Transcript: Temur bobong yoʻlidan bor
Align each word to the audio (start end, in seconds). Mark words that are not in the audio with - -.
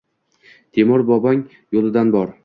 Temur 0.77 1.03
bobong 1.11 1.43
yoʻlidan 1.77 2.15
bor 2.17 2.33